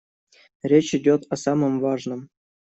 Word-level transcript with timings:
Речь 0.63 0.95
идёт 0.95 1.27
о 1.29 1.35
самом 1.35 1.79
важном. 1.79 2.29